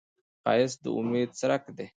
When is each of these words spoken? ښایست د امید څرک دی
ښایست 0.43 0.77
د 0.83 0.85
امید 0.99 1.29
څرک 1.39 1.63
دی 1.77 1.87